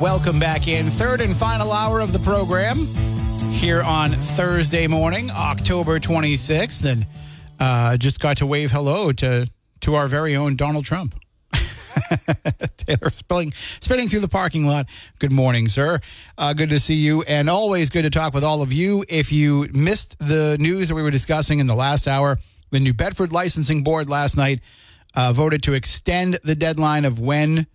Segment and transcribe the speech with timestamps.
[0.00, 0.90] Welcome back in.
[0.90, 2.86] Third and final hour of the program
[3.50, 6.84] here on Thursday morning, October 26th.
[6.84, 7.04] And
[7.58, 11.16] uh, just got to wave hello to, to our very own Donald Trump.
[12.76, 14.86] Taylor spilling, spinning through the parking lot.
[15.18, 15.98] Good morning, sir.
[16.36, 19.04] Uh, good to see you, and always good to talk with all of you.
[19.08, 22.38] If you missed the news that we were discussing in the last hour,
[22.70, 24.60] the New Bedford Licensing Board last night
[25.16, 27.66] uh, voted to extend the deadline of when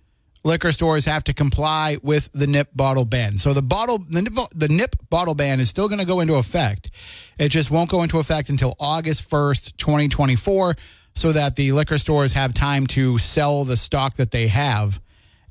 [0.43, 3.37] liquor stores have to comply with the nip bottle ban.
[3.37, 6.35] So the bottle the nip, the nip bottle ban is still going to go into
[6.35, 6.91] effect.
[7.37, 10.75] It just won't go into effect until August 1st, 2024
[11.15, 14.99] so that the liquor stores have time to sell the stock that they have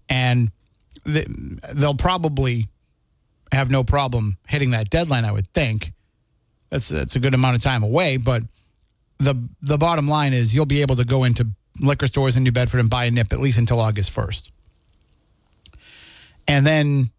[0.08, 0.50] and
[1.04, 2.68] they'll probably
[3.52, 5.92] have no problem hitting that deadline I would think.
[6.70, 8.42] That's that's a good amount of time away, but
[9.18, 11.48] the the bottom line is you'll be able to go into
[11.80, 14.51] liquor stores in New Bedford and buy a nip at least until August 1st.
[16.48, 17.10] And then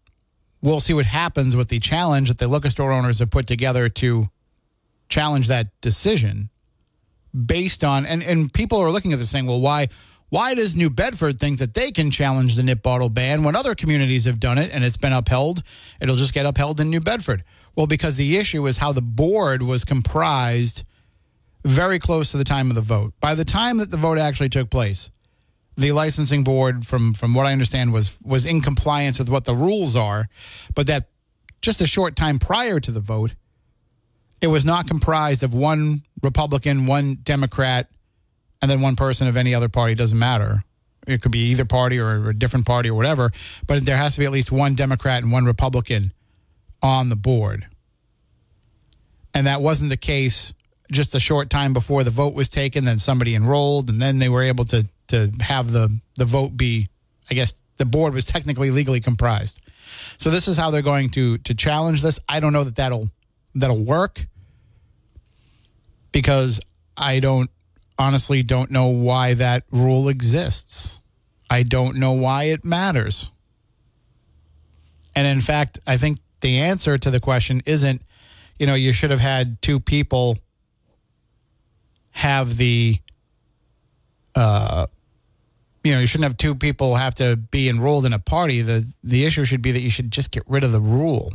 [0.62, 3.88] we'll see what happens with the challenge that the liquor store owners have put together
[3.88, 4.28] to
[5.08, 6.48] challenge that decision
[7.46, 9.88] based on and, and people are looking at this saying, well, why
[10.30, 13.74] why does New Bedford think that they can challenge the nip bottle ban when other
[13.74, 15.62] communities have done it and it's been upheld?
[16.00, 17.44] It'll just get upheld in New Bedford.
[17.76, 20.84] Well, because the issue is how the board was comprised
[21.64, 23.14] very close to the time of the vote.
[23.20, 25.10] By the time that the vote actually took place,
[25.76, 29.54] the licensing board, from from what I understand, was was in compliance with what the
[29.54, 30.28] rules are,
[30.74, 31.08] but that
[31.62, 33.34] just a short time prior to the vote,
[34.40, 37.88] it was not comprised of one Republican, one Democrat,
[38.62, 39.94] and then one person of any other party.
[39.94, 40.64] Doesn't matter.
[41.06, 43.30] It could be either party or a different party or whatever,
[43.66, 46.12] but there has to be at least one Democrat and one Republican
[46.82, 47.66] on the board.
[49.34, 50.54] And that wasn't the case
[50.90, 52.84] just a short time before the vote was taken.
[52.84, 56.88] Then somebody enrolled, and then they were able to to have the the vote be,
[57.30, 59.60] I guess, the board was technically legally comprised.
[60.16, 62.18] So this is how they're going to to challenge this.
[62.28, 63.10] I don't know that that'll
[63.54, 64.26] that'll work
[66.12, 66.60] because
[66.96, 67.50] I don't
[67.98, 71.00] honestly don't know why that rule exists.
[71.50, 73.30] I don't know why it matters.
[75.14, 78.02] And in fact, I think the answer to the question isn't,
[78.58, 80.38] you know, you should have had two people
[82.12, 82.98] have the
[84.34, 84.86] uh
[85.84, 88.62] you know, you shouldn't have two people have to be enrolled in a party.
[88.62, 91.34] The the issue should be that you should just get rid of the rule.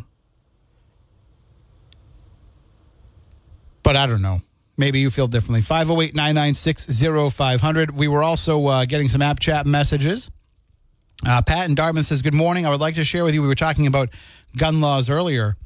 [3.84, 4.42] But I don't know.
[4.76, 5.62] Maybe you feel differently.
[5.62, 7.02] 508 996
[7.34, 7.92] 0500.
[7.92, 10.32] We were also uh, getting some app chat messages.
[11.28, 12.66] Uh, Pat in Dartmouth says, Good morning.
[12.66, 13.42] I would like to share with you.
[13.42, 14.10] We were talking about
[14.56, 15.58] gun laws earlier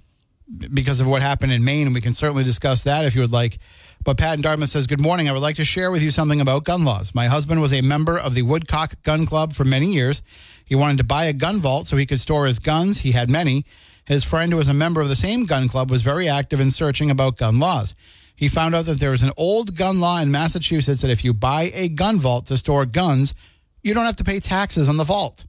[0.73, 3.31] because of what happened in Maine, and we can certainly discuss that if you would
[3.31, 3.59] like.
[4.03, 5.29] But Pat in Dartmouth says, Good morning.
[5.29, 7.15] I would like to share with you something about gun laws.
[7.15, 10.21] My husband was a member of the Woodcock Gun Club for many years.
[10.65, 12.99] He wanted to buy a gun vault so he could store his guns.
[12.99, 13.65] He had many.
[14.05, 16.71] His friend, who was a member of the same gun club, was very active in
[16.71, 17.95] searching about gun laws.
[18.35, 21.33] He found out that there was an old gun law in Massachusetts that if you
[21.33, 23.33] buy a gun vault to store guns,
[23.81, 25.45] you don't have to pay taxes on the vault.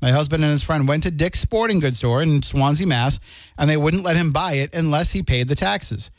[0.00, 3.18] My husband and his friend went to Dick's Sporting Goods store in Swansea, Mass,
[3.58, 6.10] and they wouldn't let him buy it unless he paid the taxes.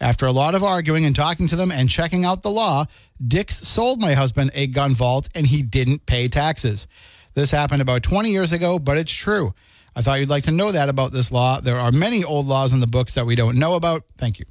[0.00, 2.86] After a lot of arguing and talking to them and checking out the law,
[3.26, 6.86] Dick's sold my husband a gun vault and he didn't pay taxes.
[7.34, 9.52] This happened about 20 years ago, but it's true.
[9.94, 11.60] I thought you'd like to know that about this law.
[11.60, 14.04] There are many old laws in the books that we don't know about.
[14.16, 14.46] Thank you.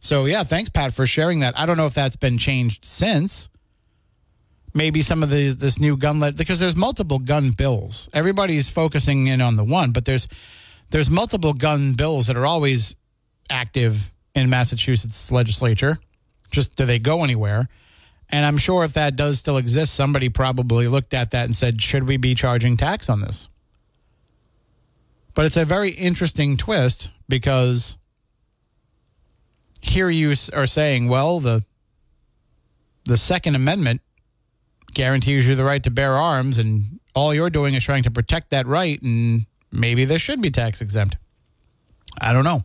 [0.00, 1.58] So, yeah, thanks, Pat, for sharing that.
[1.58, 3.48] I don't know if that's been changed since.
[4.74, 8.08] Maybe some of the this new gun let because there's multiple gun bills.
[8.12, 10.28] Everybody's focusing in on the one, but there's
[10.90, 12.94] there's multiple gun bills that are always
[13.50, 15.98] active in Massachusetts legislature.
[16.50, 17.68] Just do they go anywhere?
[18.30, 21.80] And I'm sure if that does still exist, somebody probably looked at that and said,
[21.80, 23.48] should we be charging tax on this?
[25.34, 27.96] But it's a very interesting twist because
[29.80, 31.64] here you are saying, well, the
[33.04, 34.02] the Second Amendment
[34.92, 38.50] guarantees you the right to bear arms, and all you're doing is trying to protect
[38.50, 41.16] that right, and maybe this should be tax exempt.
[42.20, 42.64] I don't know,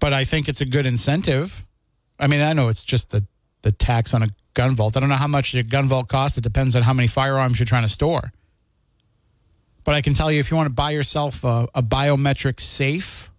[0.00, 1.66] but I think it's a good incentive.
[2.18, 3.26] I mean, I know it's just the
[3.62, 4.96] the tax on a gun vault.
[4.96, 6.38] I don't know how much a gun vault costs.
[6.38, 8.32] It depends on how many firearms you're trying to store.
[9.84, 13.30] But I can tell you, if you want to buy yourself a, a biometric safe,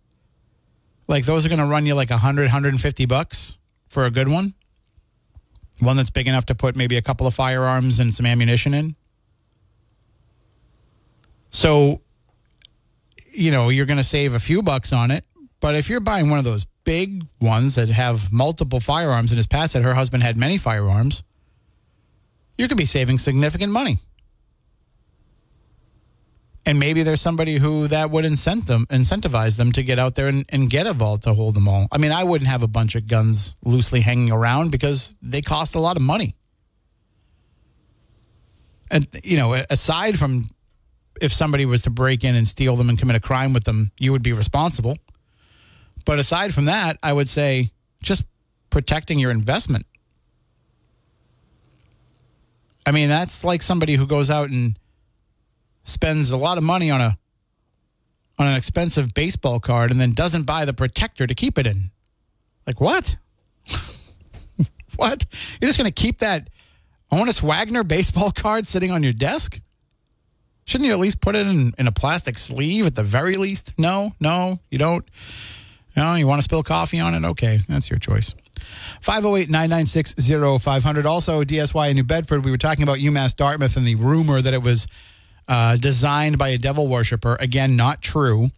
[1.08, 3.58] like those are going to run you like 100, 150 bucks
[3.88, 4.54] for a good one.
[5.80, 8.96] One that's big enough to put maybe a couple of firearms and some ammunition in.
[11.52, 12.02] So,
[13.32, 15.26] you know, you're going to save a few bucks on it.
[15.60, 19.48] But if you're buying one of those big ones that have multiple firearms, in as
[19.48, 21.24] past, that her husband had many firearms,
[22.58, 24.00] you could be saving significant money.
[26.66, 30.28] And maybe there's somebody who that would incent them, incentivize them to get out there
[30.28, 31.88] and, and get a vault to hold them all.
[31.92, 35.76] I mean, I wouldn't have a bunch of guns loosely hanging around because they cost
[35.76, 36.36] a lot of money.
[38.92, 40.50] And, you know, aside from
[41.22, 43.92] if somebody was to break in and steal them and commit a crime with them,
[43.98, 44.98] you would be responsible.
[46.10, 47.70] But aside from that, I would say
[48.02, 48.26] just
[48.72, 49.86] protecting your investment.
[52.84, 54.80] I mean, that's like somebody who goes out and
[55.84, 57.20] spends a lot of money on a
[58.40, 61.92] on an expensive baseball card and then doesn't buy the protector to keep it in.
[62.66, 63.18] Like what?
[64.96, 65.28] what?
[65.62, 66.50] You're just going to keep that
[67.12, 69.62] Honus Wagner baseball card sitting on your desk?
[70.66, 73.76] Shouldn't you at least put it in, in a plastic sleeve at the very least?
[73.78, 75.08] No, no, you don't.
[75.96, 77.28] No, you want to spill coffee on it?
[77.28, 78.36] Okay, that's your choice.
[79.02, 80.16] 508 996
[80.62, 81.06] 0500.
[81.06, 84.54] Also, DSY in New Bedford, we were talking about UMass Dartmouth and the rumor that
[84.54, 84.88] it was
[85.48, 87.38] uh, designed by a devil worshiper.
[87.40, 88.50] Again, not true.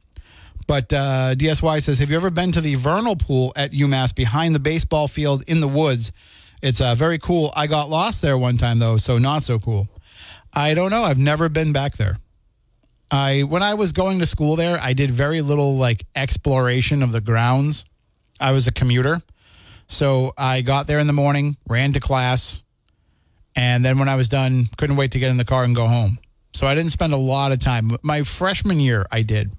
[0.67, 4.53] But uh, DSY says, Have you ever been to the vernal pool at UMass behind
[4.53, 6.11] the baseball field in the woods?
[6.61, 7.51] It's uh, very cool.
[7.55, 9.87] I got lost there one time, though, so not so cool.
[10.53, 11.03] I don't know.
[11.03, 12.17] I've never been back there.
[13.11, 17.11] I when I was going to school there, I did very little like exploration of
[17.11, 17.83] the grounds.
[18.39, 19.21] I was a commuter.
[19.87, 22.63] So I got there in the morning, ran to class,
[23.57, 25.85] and then when I was done, couldn't wait to get in the car and go
[25.85, 26.17] home.
[26.53, 27.91] So I didn't spend a lot of time.
[28.01, 29.51] My freshman year, I did.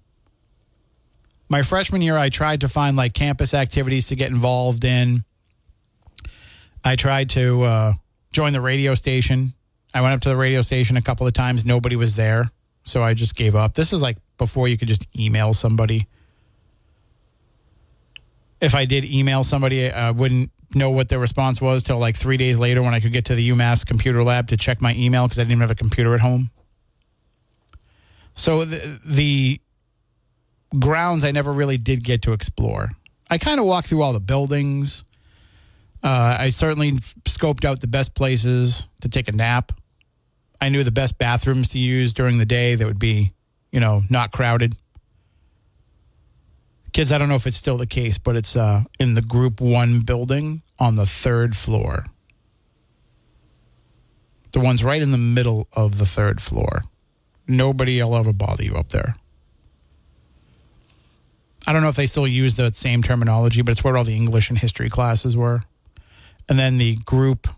[1.50, 5.24] My freshman year, I tried to find like campus activities to get involved in.
[6.82, 7.92] I tried to uh,
[8.32, 9.52] join the radio station.
[9.94, 11.66] I went up to the radio station a couple of times.
[11.66, 12.50] Nobody was there.
[12.84, 13.74] So I just gave up.
[13.74, 16.08] This is like before you could just email somebody.
[18.60, 22.36] If I did email somebody, I wouldn't know what their response was till like three
[22.36, 25.26] days later when I could get to the UMass computer lab to check my email
[25.26, 26.50] because I didn't even have a computer at home.
[28.34, 29.60] So the, the
[30.78, 32.90] grounds I never really did get to explore.
[33.30, 35.04] I kind of walked through all the buildings.
[36.02, 39.72] Uh, I certainly scoped out the best places to take a nap.
[40.62, 43.32] I knew the best bathrooms to use during the day that would be,
[43.72, 44.76] you know, not crowded.
[46.92, 49.60] Kids, I don't know if it's still the case, but it's uh, in the group
[49.60, 52.04] one building on the third floor.
[54.52, 56.82] The one's right in the middle of the third floor.
[57.48, 59.16] Nobody will ever bother you up there.
[61.66, 64.14] I don't know if they still use the same terminology, but it's where all the
[64.14, 65.64] English and history classes were.
[66.48, 67.48] And then the group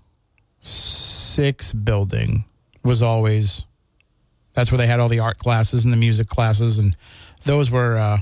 [0.62, 2.46] six building
[2.84, 3.64] was always
[4.52, 6.96] that's where they had all the art classes and the music classes and
[7.44, 8.18] those were uh,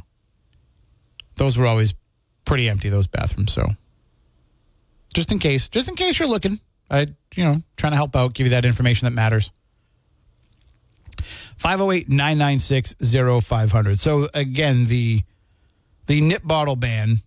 [1.36, 1.94] those were always
[2.44, 3.64] pretty empty those bathrooms so.
[5.14, 6.58] Just in case just in case you're looking.
[6.90, 9.52] I you know trying to help out give you that information that matters.
[11.62, 15.22] 508-996-0500 so again the
[16.06, 17.22] the nip bottle ban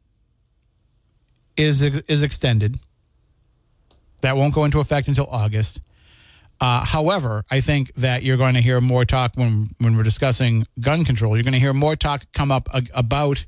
[1.55, 2.79] is is extended.
[4.21, 5.81] That won't go into effect until august
[6.61, 10.65] uh, however, I think that you're going to hear more talk when when we're discussing
[10.79, 11.35] gun control.
[11.35, 13.45] You're going to hear more talk come up about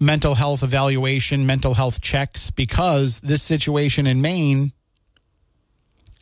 [0.00, 4.72] mental health evaluation, mental health checks, because this situation in Maine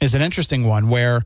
[0.01, 1.23] is an interesting one where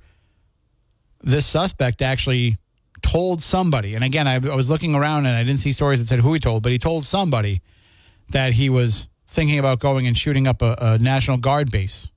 [1.20, 2.58] this suspect actually
[3.02, 6.06] told somebody, and again, I, I was looking around and I didn't see stories that
[6.06, 7.60] said who he told, but he told somebody
[8.30, 12.10] that he was thinking about going and shooting up a, a National Guard base.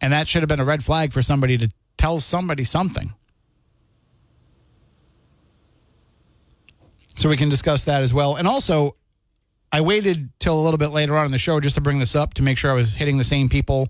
[0.00, 3.12] And that should have been a red flag for somebody to tell somebody something.
[7.16, 8.36] So we can discuss that as well.
[8.36, 8.94] And also,
[9.72, 12.14] I waited till a little bit later on in the show just to bring this
[12.14, 13.88] up to make sure I was hitting the same people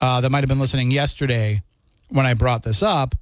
[0.00, 1.62] uh, that might have been listening yesterday
[2.08, 3.14] when I brought this up.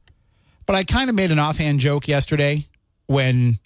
[0.66, 2.66] But I kind of made an offhand joke yesterday
[3.06, 3.60] when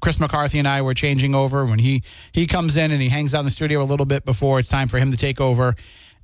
[0.00, 3.34] Chris McCarthy and I were changing over when he he comes in and he hangs
[3.34, 5.76] out in the studio a little bit before it's time for him to take over.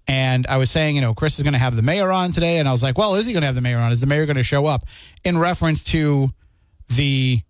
[0.08, 2.58] And I was saying, you know, Chris is going to have the mayor on today,
[2.58, 3.92] and I was like, well, is he going to have the mayor on?
[3.92, 4.84] Is the mayor going to show up?
[5.22, 6.30] In reference to
[6.88, 7.42] the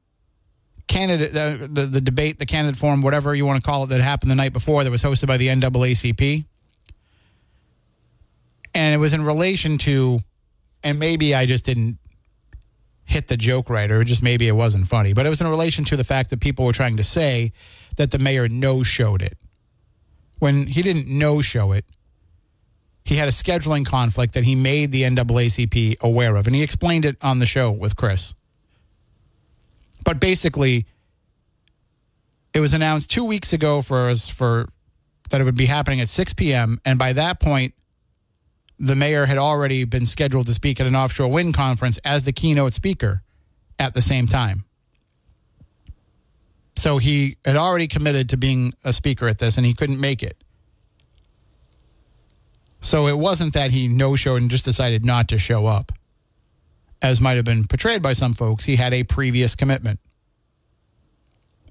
[0.88, 4.00] candidate, the, the, the debate, the candidate forum, whatever you want to call it, that
[4.00, 6.44] happened the night before that was hosted by the NAACP,
[8.74, 10.18] and it was in relation to,
[10.82, 11.98] and maybe I just didn't
[13.04, 15.84] hit the joke right, or just maybe it wasn't funny, but it was in relation
[15.86, 17.52] to the fact that people were trying to say
[17.96, 19.38] that the mayor no showed it.
[20.40, 21.84] When he didn't no show it,
[23.08, 27.06] he had a scheduling conflict that he made the NAACP aware of, and he explained
[27.06, 28.34] it on the show with Chris.
[30.04, 30.84] But basically,
[32.52, 34.68] it was announced two weeks ago for us for
[35.30, 36.82] that it would be happening at 6 p.m.
[36.84, 37.72] And by that point,
[38.78, 42.32] the mayor had already been scheduled to speak at an offshore wind conference as the
[42.32, 43.22] keynote speaker
[43.78, 44.66] at the same time.
[46.76, 50.22] So he had already committed to being a speaker at this and he couldn't make
[50.22, 50.36] it.
[52.80, 55.92] So it wasn't that he no showed and just decided not to show up,
[57.02, 58.64] as might have been portrayed by some folks.
[58.64, 60.00] He had a previous commitment.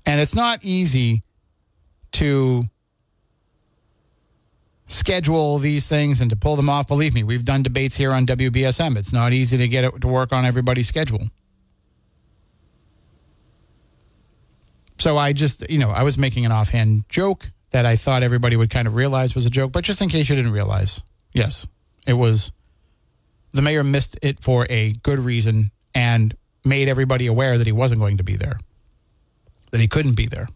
[0.05, 1.23] And it's not easy
[2.13, 2.63] to
[4.85, 6.87] schedule these things and to pull them off.
[6.87, 8.97] Believe me, we've done debates here on WBSM.
[8.97, 11.27] It's not easy to get it to work on everybody's schedule.
[14.97, 18.55] So I just, you know, I was making an offhand joke that I thought everybody
[18.55, 21.67] would kind of realize was a joke, but just in case you didn't realize, yes,
[22.05, 22.51] it was
[23.51, 27.99] the mayor missed it for a good reason and made everybody aware that he wasn't
[27.99, 28.59] going to be there,
[29.71, 30.47] that he couldn't be there.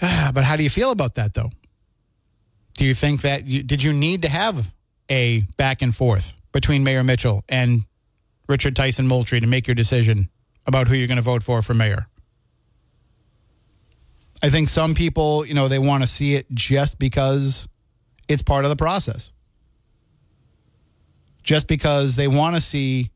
[0.32, 1.50] but how do you feel about that, though?
[2.74, 4.72] Do you think that you, did you need to have
[5.10, 7.82] a back and forth between Mayor Mitchell and
[8.48, 10.30] Richard Tyson Moultrie to make your decision
[10.66, 12.06] about who you're going to vote for for mayor?
[14.42, 17.68] I think some people, you know, they want to see it just because
[18.28, 19.32] it's part of the process.
[21.42, 23.10] Just because they want to see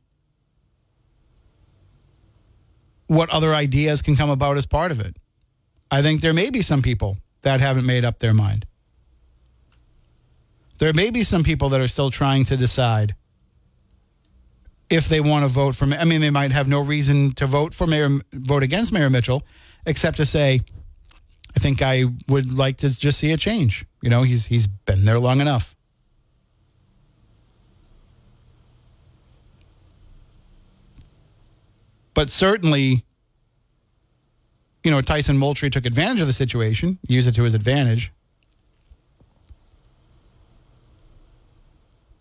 [3.07, 5.16] what other ideas can come about as part of it.
[5.90, 8.66] I think there may be some people that haven't made up their mind.
[10.78, 13.14] There may be some people that are still trying to decide
[14.90, 15.87] if they want to vote for.
[15.87, 19.43] I mean, they might have no reason to vote for Mayor, vote against Mayor Mitchell,
[19.87, 20.61] except to say,
[21.56, 23.87] I think I would like to just see a change.
[24.02, 25.75] You know, he's he's been there long enough.
[32.12, 33.04] But certainly,
[34.84, 38.12] you know, Tyson Moultrie took advantage of the situation, used it to his advantage.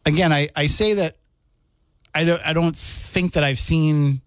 [0.06, 1.18] Again, I, I say that
[2.14, 4.22] I don't I don't think that I've seen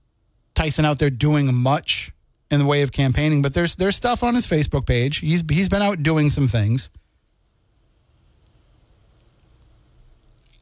[0.55, 2.13] Tyson out there doing much
[2.51, 5.19] in the way of campaigning, but there's there's stuff on his Facebook page.
[5.19, 6.91] He's he's been out doing some things.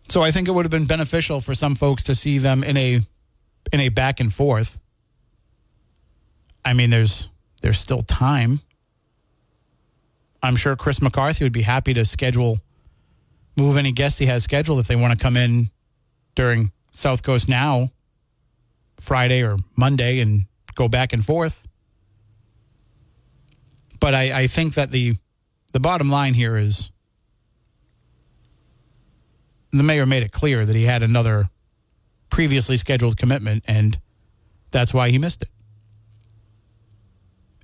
[0.08, 2.76] So I think it would have been beneficial for some folks to see them in
[2.76, 3.00] a
[3.72, 4.78] in a back and forth.
[6.64, 7.28] I mean, there's
[7.62, 8.60] there's still time.
[10.42, 12.58] I'm sure Chris McCarthy would be happy to schedule
[13.56, 15.70] move any guests he has scheduled if they want to come in
[16.34, 17.90] during South Coast Now
[19.00, 21.63] Friday or Monday and go back and forth.
[24.04, 25.14] But I, I think that the
[25.73, 26.90] the bottom line here is
[29.73, 31.49] the mayor made it clear that he had another
[32.28, 33.99] previously scheduled commitment, and
[34.70, 35.49] that's why he missed it.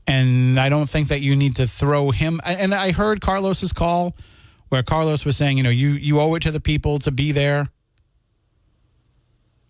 [0.07, 2.41] And I don't think that you need to throw him.
[2.43, 4.17] And I heard Carlos's call
[4.71, 7.33] where Carlos was saying, you know, you, you owe it to the people to be
[7.33, 7.69] there.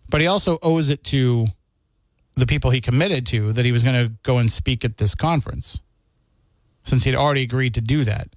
[0.07, 1.47] But he also owes it to
[2.37, 5.15] the people he committed to that he was going to go and speak at this
[5.15, 5.81] conference
[6.83, 8.29] since he'd already agreed to do that.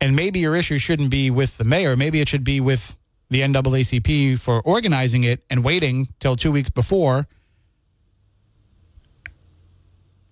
[0.00, 1.96] And maybe your issue shouldn't be with the mayor.
[1.96, 2.96] Maybe it should be with
[3.28, 7.28] the NAACP for organizing it and waiting till two weeks before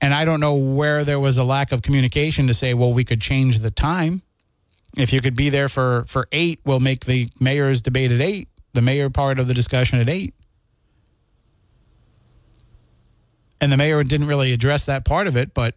[0.00, 3.04] And I don't know where there was a lack of communication to say, well, we
[3.04, 4.22] could change the time.
[4.96, 8.48] If you could be there for, for eight, we'll make the mayor's debate at eight,
[8.74, 10.34] the mayor part of the discussion at eight.
[13.60, 15.74] And the mayor didn't really address that part of it, but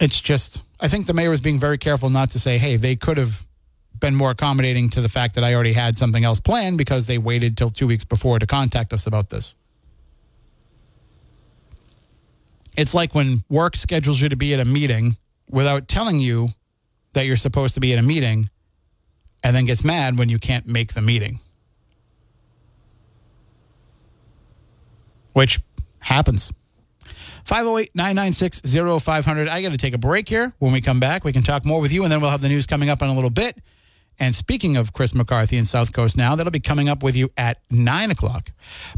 [0.00, 2.96] it's just, I think the mayor was being very careful not to say, hey, they
[2.96, 3.46] could have
[3.98, 7.18] been more accommodating to the fact that I already had something else planned because they
[7.18, 9.54] waited till two weeks before to contact us about this.
[12.76, 15.16] It's like when work schedules you to be at a meeting
[15.48, 16.48] without telling you
[17.12, 18.50] that you're supposed to be at a meeting
[19.44, 21.38] and then gets mad when you can't make the meeting.
[25.32, 25.60] Which
[26.00, 26.52] happens.
[27.44, 28.62] 508 996
[29.02, 29.48] 0500.
[29.48, 30.52] I got to take a break here.
[30.58, 32.48] When we come back, we can talk more with you, and then we'll have the
[32.48, 33.58] news coming up in a little bit.
[34.18, 37.30] And speaking of Chris McCarthy and South Coast now, that'll be coming up with you
[37.36, 38.50] at 9 o'clock.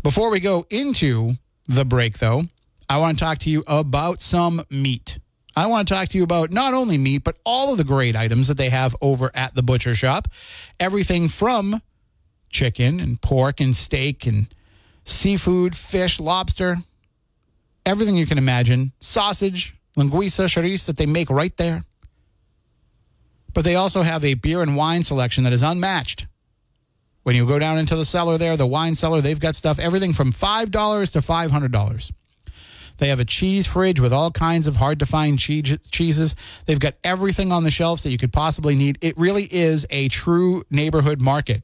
[0.03, 1.33] Before we go into
[1.67, 2.43] the break, though,
[2.89, 5.19] I want to talk to you about some meat.
[5.57, 8.15] I want to talk to you about not only meat, but all of the great
[8.15, 10.29] items that they have over at the butcher shop.
[10.79, 11.81] Everything from
[12.51, 14.49] chicken and pork and steak and
[15.05, 16.79] seafood, fish, lobster,
[17.87, 21.85] everything you can imagine, sausage, linguiça, chorizo that they make right there.
[23.55, 26.27] But they also have a beer and wine selection that is unmatched.
[27.23, 30.13] When you go down into the cellar there, the wine cellar, they've got stuff, everything
[30.13, 32.13] from $5 to $500.
[32.99, 36.35] They have a cheese fridge with all kinds of hard to find cheeses.
[36.67, 38.99] They've got everything on the shelves that you could possibly need.
[39.01, 41.63] It really is a true neighborhood market.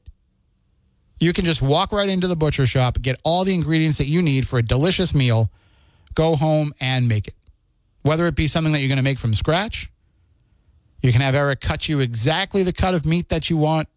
[1.19, 4.21] You can just walk right into the butcher shop, get all the ingredients that you
[4.21, 5.49] need for a delicious meal,
[6.15, 7.35] go home and make it.
[8.01, 9.89] Whether it be something that you're going to make from scratch,
[11.01, 13.87] you can have Eric cut you exactly the cut of meat that you want,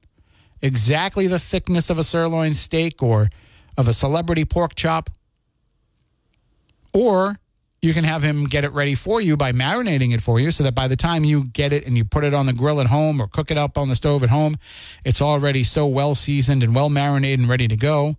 [0.61, 3.29] exactly the thickness of a sirloin steak or
[3.77, 5.11] of a celebrity pork chop.
[6.93, 7.39] Or
[7.83, 10.65] you can have him get it ready for you by marinating it for you so
[10.65, 12.89] that by the time you get it and you put it on the grill at
[12.89, 14.57] home or cook it up on the stove at home,
[15.05, 18.17] it's already so well seasoned and well marinated and ready to go.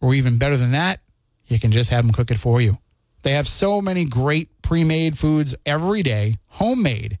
[0.00, 1.00] Or even better than that,
[1.46, 2.78] you can just have him cook it for you.
[3.22, 7.18] They have so many great pre made foods every day, homemade.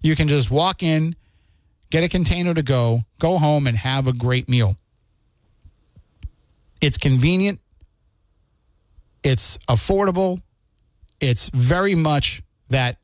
[0.00, 1.16] You can just walk in,
[1.90, 4.76] get a container to go, go home, and have a great meal.
[6.80, 7.60] It's convenient,
[9.22, 10.42] it's affordable.
[11.20, 12.98] It's very much that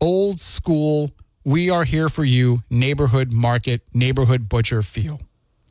[0.00, 1.12] old school,
[1.44, 5.20] we are here for you neighborhood market, neighborhood butcher feel.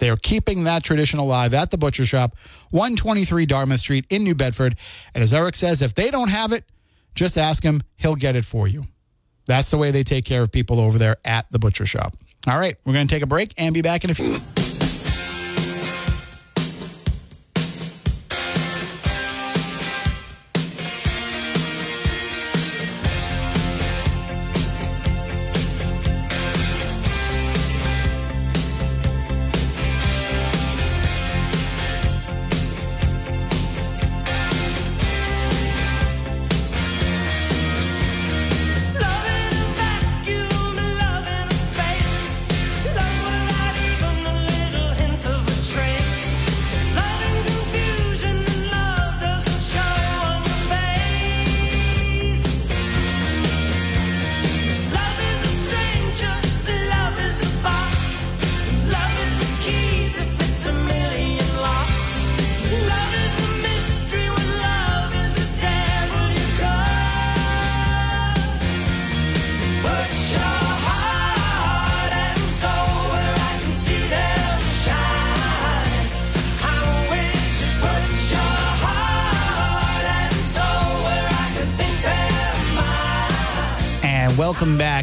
[0.02, 2.36] They are keeping that tradition alive at the butcher shop,
[2.72, 4.76] 123 Dartmouth Street in New Bedford.
[5.14, 6.66] And as Eric says, if they don't have it,
[7.14, 7.84] just ask him.
[7.98, 8.86] He'll get it for you.
[9.46, 12.16] That's the way they take care of people over there at the butcher shop.
[12.48, 14.40] All right, we're going to take a break and be back in a few.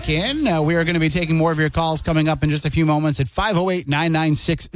[0.09, 0.47] In.
[0.47, 2.65] Uh, we are going to be taking more of your calls coming up in just
[2.65, 4.69] a few moments at 508 996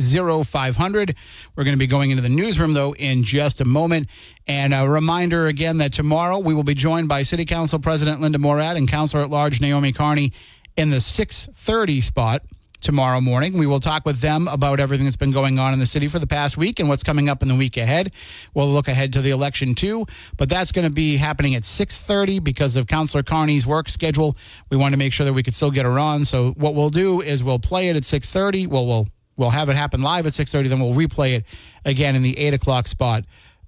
[0.47, 1.17] 0500.
[1.57, 4.09] We're going to be going into the newsroom, though, in just a moment.
[4.47, 8.39] And a reminder again that tomorrow we will be joined by City Council President Linda
[8.39, 10.33] Morad and Councilor at Large Naomi Carney
[10.77, 12.43] in the 630 spot
[12.83, 13.57] tomorrow morning.
[13.57, 16.19] We will talk with them about everything that's been going on in the city for
[16.19, 18.13] the past week and what's coming up in the week ahead.
[18.55, 22.43] We'll look ahead to the election too, but that's going to be happening at 6:30
[22.43, 24.37] because of Councillor Carney's work schedule.
[24.71, 26.25] We want to make sure that we could still get her on.
[26.25, 28.67] So what we'll do is we'll play it at 6:30.
[28.67, 30.69] Well, we'll we'll have it happen live at 6:30.
[30.69, 31.45] Then we'll replay it
[31.85, 33.25] again in the eight o'clock spot.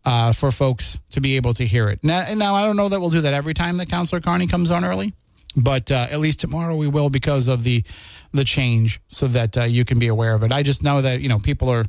[0.06, 2.04] Uh, for folks to be able to hear it.
[2.04, 4.70] Now, now, I don't know that we'll do that every time that Councillor Carney comes
[4.70, 5.14] on early,
[5.56, 7.84] but uh, at least tomorrow we will because of the
[8.32, 10.50] the change so that uh, you can be aware of it.
[10.50, 11.84] I just know that, you know, people are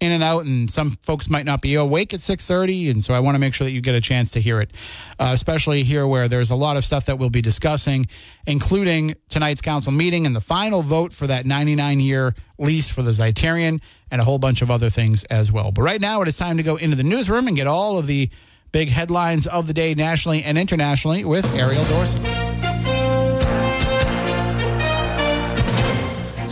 [0.00, 3.20] in and out, and some folks might not be awake at 6:30, and so I
[3.20, 4.72] want to make sure that you get a chance to hear it,
[5.18, 8.06] uh, especially here where there's a lot of stuff that we'll be discussing,
[8.46, 13.80] including tonight's council meeting and the final vote for that 99-year lease for the Zeiterion,
[14.10, 15.72] and a whole bunch of other things as well.
[15.72, 18.06] But right now, it is time to go into the newsroom and get all of
[18.06, 18.28] the
[18.72, 22.18] big headlines of the day nationally and internationally with Ariel Dorsey.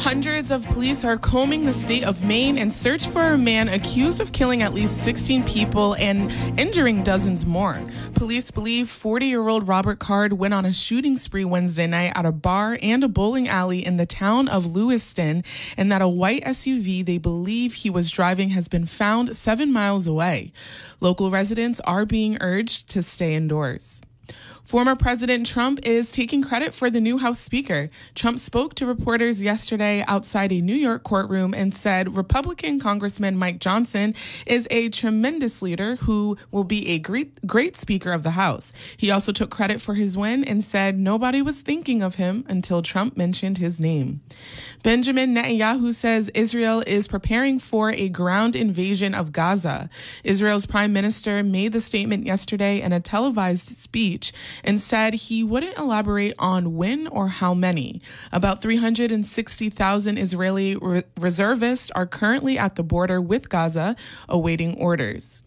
[0.03, 4.21] Hundreds of police are combing the state of Maine in search for a man accused
[4.21, 7.81] of killing at least 16 people and injuring dozens more.
[8.15, 12.27] Police believe 40 year old Robert Card went on a shooting spree Wednesday night at
[12.27, 15.45] a bar and a bowling alley in the town of Lewiston,
[15.77, 20.09] and that a white SUV they believe he was driving has been found seven miles
[20.09, 20.53] away.
[20.99, 24.03] Local residents are being urged to stay indoors.
[24.65, 27.91] Former President Trump is taking credit for the new House Speaker.
[28.15, 33.59] Trump spoke to reporters yesterday outside a New York courtroom and said Republican Congressman Mike
[33.59, 34.15] Johnson
[34.47, 38.73] is a tremendous leader who will be a great, great Speaker of the House.
[38.97, 42.83] He also took credit for his win and said nobody was thinking of him until
[42.83, 44.21] Trump mentioned his name.
[44.85, 49.91] Benjamin Netanyahu says Israel is preparing for a ground invasion of Gaza.
[50.23, 54.33] Israel's prime minister made the statement yesterday in a televised speech
[54.65, 58.01] and said he wouldn't elaborate on when or how many.
[58.31, 63.97] About 360,000 Israeli re- reservists are currently at the border with Gaza
[64.29, 65.42] awaiting orders.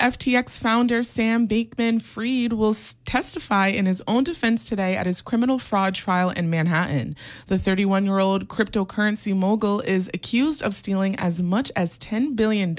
[0.00, 2.74] FTX founder Sam Bankman Fried will
[3.04, 7.14] testify in his own defense today at his criminal fraud trial in Manhattan.
[7.46, 12.74] The 31 year old cryptocurrency mogul is accused of stealing as much as $10 billion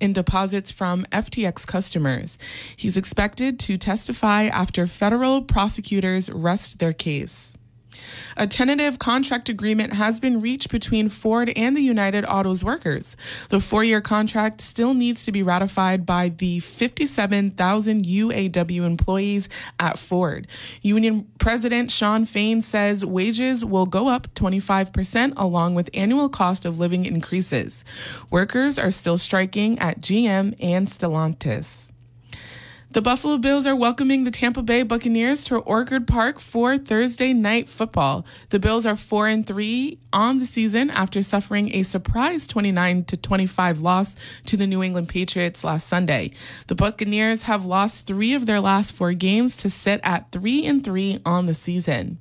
[0.00, 2.38] in deposits from FTX customers.
[2.76, 7.57] He's expected to testify after federal prosecutors rest their case.
[8.36, 13.16] A tentative contract agreement has been reached between Ford and the United Autos workers.
[13.48, 19.48] The four year contract still needs to be ratified by the 57,000 UAW employees
[19.80, 20.46] at Ford.
[20.82, 26.78] Union President Shawn Fain says wages will go up 25% along with annual cost of
[26.78, 27.84] living increases.
[28.30, 31.92] Workers are still striking at GM and Stellantis.
[32.90, 37.68] The Buffalo Bills are welcoming the Tampa Bay Buccaneers to Orchard Park for Thursday night
[37.68, 38.24] football.
[38.48, 43.16] The Bills are 4 and 3 on the season after suffering a surprise 29 to
[43.18, 46.30] 25 loss to the New England Patriots last Sunday.
[46.68, 50.82] The Buccaneers have lost 3 of their last 4 games to sit at 3 and
[50.82, 52.16] 3 on the season.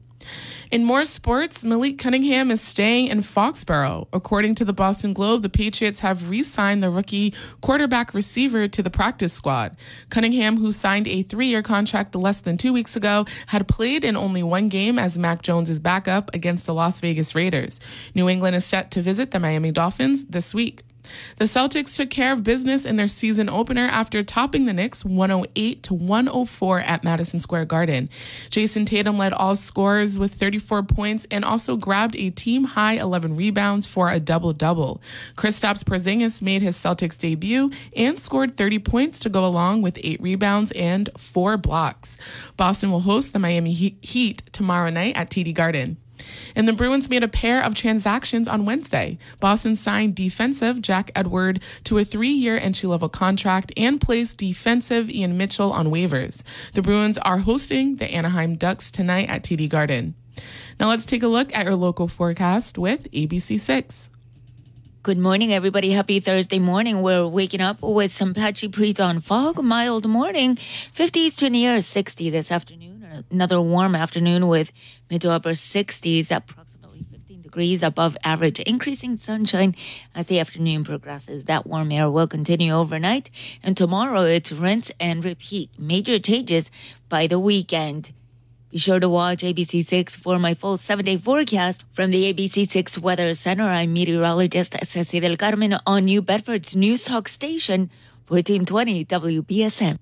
[0.72, 4.08] In more sports, Malik Cunningham is staying in Foxborough.
[4.12, 8.84] According to the Boston Globe, the Patriots have re signed the rookie quarterback receiver to
[8.84, 9.76] the practice squad.
[10.10, 14.18] Cunningham, who signed a three year contract less than two weeks ago, had played in
[14.18, 17.80] only one game as Mac Jones' backup against the Las Vegas Raiders.
[18.14, 20.84] New England is set to visit the Miami Dolphins this week.
[21.38, 25.84] The Celtics took care of business in their season opener after topping the Knicks 108
[25.84, 28.10] to 104 at Madison Square Garden.
[28.50, 33.36] Jayson Tatum led all scorers with 34 points and also grabbed a team high 11
[33.36, 35.02] rebounds for a double double.
[35.38, 40.22] Kristaps Porzingis made his Celtics debut and scored 30 points to go along with eight
[40.22, 42.18] rebounds and four blocks.
[42.56, 45.98] Boston will host the Miami Heat tomorrow night at TD Garden.
[46.56, 49.18] And the Bruins made a pair of transactions on Wednesday.
[49.40, 55.10] Boston signed defensive Jack Edward to a three year entry level contract and placed defensive
[55.10, 56.44] Ian Mitchell on waivers.
[56.74, 60.16] The Bruins are hosting the Anaheim Ducks tonight at TD Garden.
[60.80, 64.10] Now let's take a look at your local forecast with ABC6.
[65.04, 65.92] Good morning, everybody.
[65.92, 67.02] Happy Thursday morning.
[67.02, 72.52] We're waking up with some patchy pre-dawn fog, mild morning, 50s to near 60 this
[72.52, 72.97] afternoon
[73.32, 74.72] another warm afternoon with
[75.10, 78.60] mid to upper 60s, approximately 15 degrees above average.
[78.62, 79.76] Increasing sunshine
[80.16, 81.46] as the afternoon progresses.
[81.46, 83.30] That warm air will continue overnight,
[83.64, 85.70] and tomorrow it's rinse and repeat.
[85.78, 86.72] Major changes
[87.10, 88.14] by the weekend.
[88.70, 93.34] Be sure to watch ABC6 for my full seven day forecast from the ABC6 Weather
[93.34, 93.64] Center.
[93.64, 97.90] I'm meteorologist Ceci del Carmen on New Bedford's News Talk Station,
[98.28, 99.98] 1420 WBSM.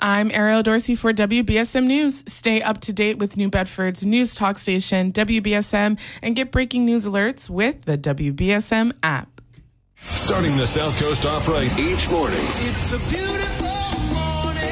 [0.00, 2.24] I'm Ariel Dorsey for WBSM News.
[2.26, 7.04] Stay up to date with New Bedford's news talk station, WBSM, and get breaking news
[7.04, 9.42] alerts with the WBSM app.
[10.14, 12.38] Starting the South Coast off right each morning.
[12.40, 13.66] It's a beautiful
[14.08, 14.62] morning.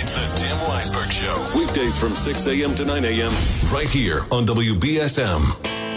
[0.00, 1.58] It's the Tim Weisberg Show.
[1.58, 2.74] Weekdays from 6 a.m.
[2.76, 3.32] to 9 a.m.
[3.70, 5.91] right here on WBSM.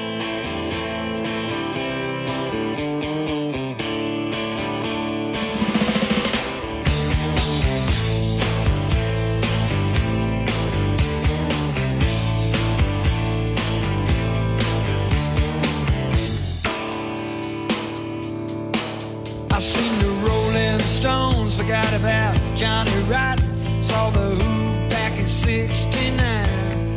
[22.66, 23.46] Johnny Rotten.
[23.80, 26.96] Saw the Who back in 69.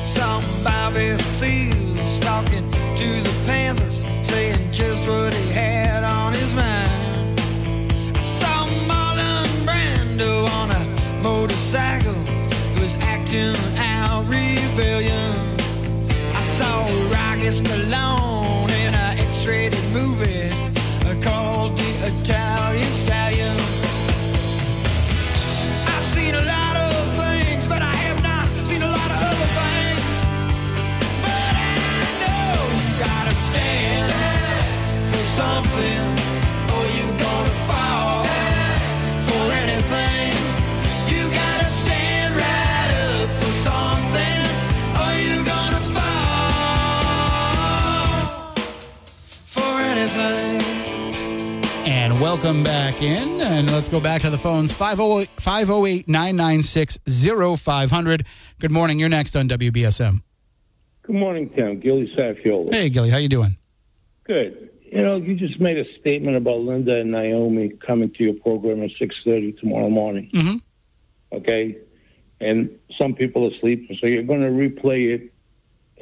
[0.00, 7.40] Saw Bobby Seals talking to the Panthers, saying just what he had on his mind.
[8.16, 10.82] I saw Marlon Brando on a
[11.22, 12.20] motorcycle
[12.74, 15.30] who was acting out rebellion.
[16.34, 16.74] I saw
[17.14, 18.11] Rocky Stallone
[52.42, 53.40] welcome back in.
[53.40, 58.26] And let's go back to the phones 508 996 0500.
[58.58, 58.98] Good morning.
[58.98, 60.22] You're next on WBSM.
[61.02, 61.78] Good morning, Tim.
[61.78, 62.74] Gilly Safiola.
[62.74, 63.10] Hey, Gilly.
[63.10, 63.56] How you doing?
[64.24, 64.70] Good.
[64.82, 68.82] You know, you just made a statement about Linda and Naomi coming to your program
[68.82, 70.28] at 6.30 tomorrow morning.
[70.32, 70.60] Mhm.
[71.32, 71.76] Okay?
[72.40, 75.32] And some people are sleeping, so you're going to replay it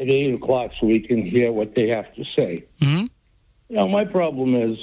[0.00, 2.64] at 8 o'clock so we can hear what they have to say.
[2.81, 3.11] Mhm.
[3.68, 4.79] You know, my problem is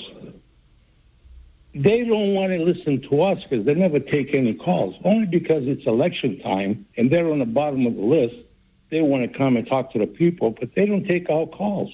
[1.83, 5.63] they don't want to listen to us because they never take any calls, only because
[5.67, 8.35] it's election time and they're on the bottom of the list.
[8.89, 11.91] They want to come and talk to the people, but they don't take our calls.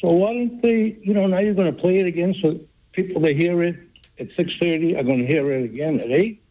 [0.00, 2.60] So why don't they, you know, now you're going to play it again so
[2.92, 3.76] people that hear it
[4.18, 6.41] at 6.30 are going to hear it again at 8?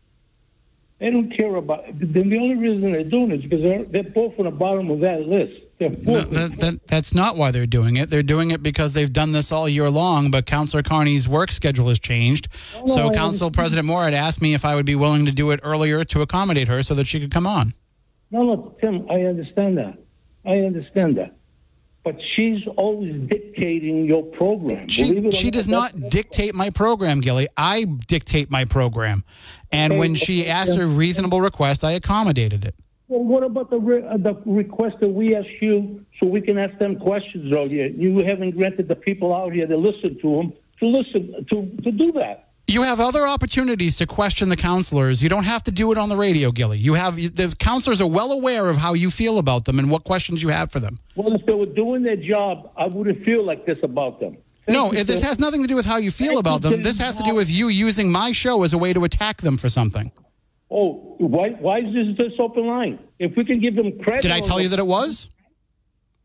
[1.01, 4.03] They don't care about Then the only reason they're doing it is because they're, they're
[4.03, 5.59] both on the bottom of that list.
[5.79, 8.11] No, that, that, that's not why they're doing it.
[8.11, 11.87] They're doing it because they've done this all year long, but Councillor Carney's work schedule
[11.87, 12.49] has changed.
[12.75, 15.31] Oh, so I Council President Moore had asked me if I would be willing to
[15.31, 17.73] do it earlier to accommodate her so that she could come on.
[18.29, 19.97] No, no, Tim, I understand that.
[20.45, 21.35] I understand that.
[22.03, 24.87] But she's always dictating your program.
[24.87, 27.47] She, Believe it or she does not dictate my program, Gilly.
[27.57, 29.23] I dictate my program.
[29.71, 32.75] And when she asked a reasonable request, I accommodated it.
[33.07, 36.57] Well, what about the re- uh, the request that we ask you so we can
[36.57, 37.87] ask them questions earlier?
[37.87, 41.91] You haven't granted the people out here to listen to them to listen to to
[41.91, 42.51] do that.
[42.67, 45.21] You have other opportunities to question the counselors.
[45.21, 46.77] You don't have to do it on the radio, Gilly.
[46.77, 50.05] You have the counselors are well aware of how you feel about them and what
[50.05, 50.99] questions you have for them.
[51.15, 54.37] Well, if they were doing their job, I wouldn't feel like this about them.
[54.71, 56.81] Thank no, if this has nothing to do with how you feel about them.
[56.81, 59.57] This has to do with you using my show as a way to attack them
[59.57, 60.11] for something.
[60.69, 62.99] Oh, why why is this this open line?
[63.19, 65.29] If we can give them credit, Did I tell you that it was?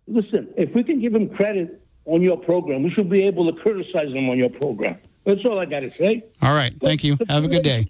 [0.06, 3.60] Listen, if we can give them credit on your program, we should be able to
[3.60, 4.98] criticize them on your program.
[5.24, 6.24] That's all I got to say.
[6.40, 6.72] All right.
[6.80, 7.18] Thank you.
[7.28, 7.88] Have a good day.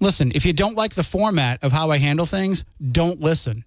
[0.00, 3.64] Listen, if you don't like the format of how I handle things, don't listen.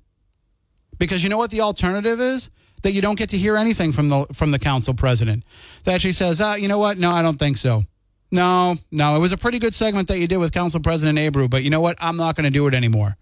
[0.99, 2.51] Because you know what the alternative is?
[2.83, 5.43] That you don't get to hear anything from the from the council president.
[5.83, 6.97] That she says, uh, you know what?
[6.97, 7.83] No, I don't think so.
[8.31, 11.49] No, no, it was a pretty good segment that you did with Council President Abreu,
[11.49, 11.97] but you know what?
[12.01, 13.15] I'm not going to do it anymore.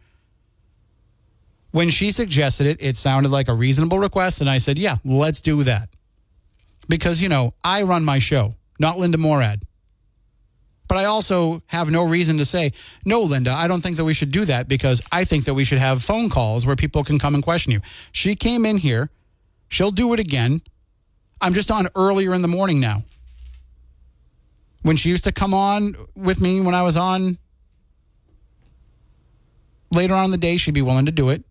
[1.72, 5.42] When she suggested it, it sounded like a reasonable request, and I said, yeah, let's
[5.42, 5.90] do that.
[6.88, 9.64] Because, you know, I run my show, not Linda Morad.
[10.88, 12.72] But I also have no reason to say,
[13.06, 15.66] no, Linda, I don't think that we should do that because I think that we
[15.66, 17.82] should have phone calls where people can come and question you.
[18.12, 19.10] She came in here.
[19.68, 20.62] She'll do it again.
[21.42, 23.04] I'm just on earlier in the morning now.
[24.82, 27.40] When she used to come on with me when I was on
[29.92, 31.44] later on in the day, she'd be willing to do it.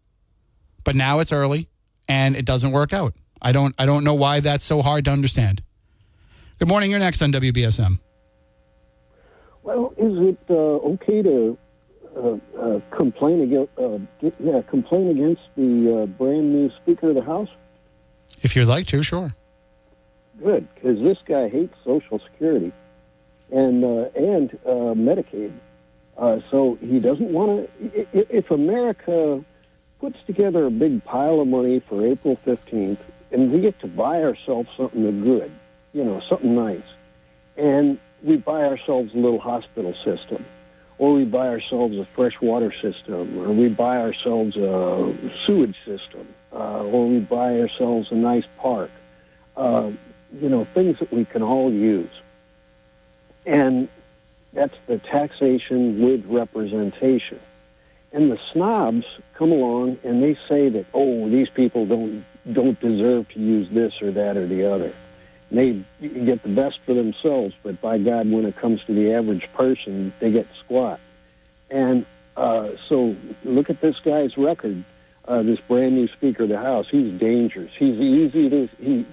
[0.84, 1.68] But now it's early
[2.08, 3.14] and it doesn't work out.
[3.42, 5.62] I don't I don't know why that's so hard to understand.
[6.58, 6.90] Good morning.
[6.90, 7.98] You're next on WBSM.
[9.62, 11.58] Well, is it uh, okay to
[12.16, 13.98] uh, uh, complain against uh,
[14.38, 17.48] yeah complain against the uh, brand new Speaker of the House?
[18.42, 19.34] If you'd like to, sure.
[20.42, 22.72] Good, because this guy hates Social Security
[23.52, 25.52] and uh, and uh, Medicaid.
[26.16, 28.06] Uh, so he doesn't want to.
[28.12, 29.44] If America
[30.00, 34.22] puts together a big pile of money for April fifteenth, and we get to buy
[34.22, 35.50] ourselves something good,
[35.92, 36.82] you know, something nice,
[37.56, 40.44] and we buy ourselves a little hospital system,
[40.98, 45.14] or we buy ourselves a fresh water system, or we buy ourselves a
[45.46, 48.90] sewage system, uh, or we buy ourselves a nice park.
[49.56, 49.90] Uh,
[50.40, 52.10] you know, things that we can all use.
[53.46, 53.88] And
[54.52, 57.40] that's the taxation with representation.
[58.12, 63.28] And the snobs come along and they say that, oh, these people don't don't deserve
[63.30, 64.92] to use this or that or the other.
[65.50, 69.50] They get the best for themselves, but by God, when it comes to the average
[69.52, 71.00] person, they get squat.
[71.70, 72.04] And
[72.36, 74.84] uh, so look at this guy's record.
[75.26, 77.70] Uh, this brand new Speaker of the House, he's dangerous.
[77.78, 79.06] He's easy to he.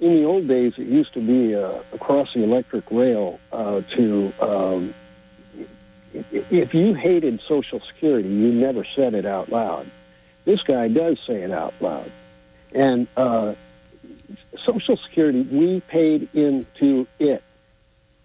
[0.00, 4.32] In the old days, it used to be uh, across the electric rail uh, to.
[4.40, 4.94] Um,
[6.30, 9.90] if you hated Social Security, you never said it out loud.
[10.44, 12.10] This guy does say it out loud,
[12.74, 13.54] and uh,
[14.64, 17.42] Social Security, we paid into it.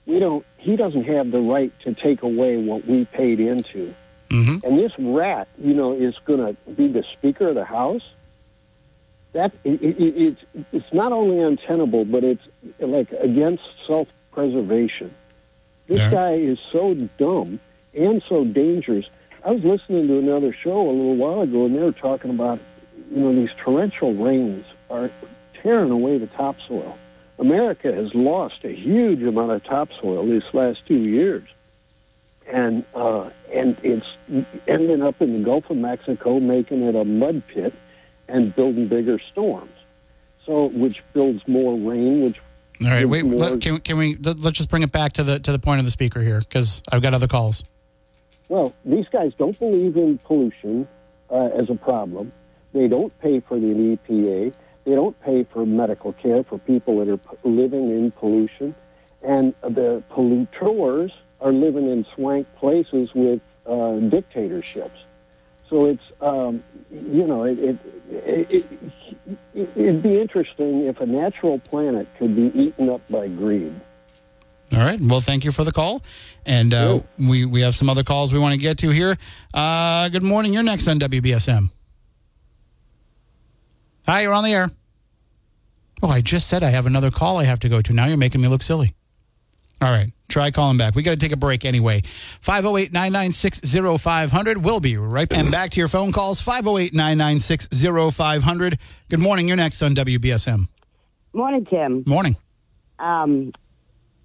[0.05, 0.45] We don't.
[0.57, 3.93] He doesn't have the right to take away what we paid into.
[4.29, 4.65] Mm-hmm.
[4.65, 8.03] And this rat, you know, is going to be the Speaker of the House.
[9.33, 12.41] That it, it, it's it's not only untenable, but it's
[12.79, 15.13] like against self-preservation.
[15.87, 16.11] This Yeah.
[16.11, 17.59] guy is so dumb
[17.93, 19.05] and so dangerous.
[19.45, 22.59] I was listening to another show a little while ago, and they were talking about,
[23.11, 25.09] you know, these torrential rains are
[25.61, 26.97] tearing away the topsoil.
[27.37, 31.47] America has lost a huge amount of topsoil these last two years,
[32.49, 34.07] and uh, and it's
[34.67, 37.73] ending up in the Gulf of Mexico, making it a mud pit,
[38.27, 39.71] and building bigger storms.
[40.45, 42.37] So, which builds more rain, which
[42.83, 43.23] All right, wait.
[43.23, 44.15] Let, can, can we?
[44.15, 46.39] Let, let's just bring it back to the to the point of the speaker here,
[46.39, 47.63] because I've got other calls.
[48.47, 50.87] Well, these guys don't believe in pollution
[51.29, 52.31] uh, as a problem.
[52.73, 54.53] They don't pay for the EPA.
[54.85, 58.73] They don't pay for medical care for people that are p- living in pollution.
[59.21, 64.99] And the polluters are living in swank places with uh, dictatorships.
[65.69, 67.77] So it's, um, you know, it, it,
[68.09, 68.65] it,
[69.53, 73.79] it, it'd be interesting if a natural planet could be eaten up by greed.
[74.73, 74.99] All right.
[74.99, 76.03] Well, thank you for the call,
[76.45, 79.17] and uh, we we have some other calls we want to get to here.
[79.51, 80.53] Uh, good morning.
[80.53, 81.71] You're next on WBSM.
[84.05, 84.71] Hi, you're on the air.
[86.03, 87.93] Oh, I just said I have another call I have to go to.
[87.93, 88.93] Now you're making me look silly.
[89.81, 90.11] All right.
[90.27, 90.93] Try calling back.
[90.93, 92.03] We got to take a break anyway.
[92.41, 93.61] 508 996
[94.01, 94.57] 0500.
[94.63, 95.39] We'll be right back.
[95.39, 97.69] And back to your phone calls 508 996
[98.15, 98.77] 0500.
[99.09, 99.47] Good morning.
[99.47, 100.67] You're next on WBSM.
[101.33, 102.03] Morning, Tim.
[102.05, 102.35] Morning.
[102.99, 103.53] Um,